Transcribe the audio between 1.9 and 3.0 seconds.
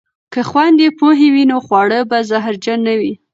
به زهرجن نه